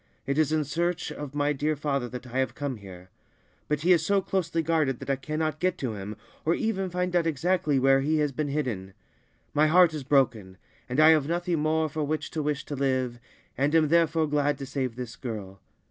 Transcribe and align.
It 0.25 0.39
is 0.39 0.51
in 0.51 0.63
search 0.63 1.11
of 1.11 1.35
my 1.35 1.53
dear 1.53 1.75
father 1.75 2.09
that 2.09 2.25
I 2.25 2.39
have 2.39 2.55
come 2.55 2.77
here; 2.77 3.11
but 3.67 3.81
he 3.81 3.91
is 3.93 4.03
so 4.03 4.19
closely 4.19 4.63
guarded 4.63 4.97
that 4.97 5.11
I 5.11 5.15
cannot 5.15 5.59
get 5.59 5.77
to 5.77 5.93
him, 5.93 6.17
or 6.43 6.55
even 6.55 6.89
find 6.89 7.15
out 7.15 7.27
exactly 7.27 7.77
where 7.77 8.01
he 8.01 8.17
has 8.17 8.31
been 8.31 8.47
hidden. 8.47 8.95
My 9.53 9.67
heart 9.67 9.93
is 9.93 10.03
broken, 10.03 10.57
and 10.89 10.99
I 10.99 11.09
have 11.09 11.27
nothing 11.27 11.59
more 11.59 11.87
for 11.87 12.03
which 12.03 12.31
to 12.31 12.41
wish 12.41 12.65
to 12.65 12.75
live, 12.75 13.19
and 13.55 13.75
am 13.75 13.89
therefore 13.89 14.25
glad 14.25 14.57
to 14.57 14.65
save 14.65 14.95
this 14.95 15.15
girl. 15.15 15.59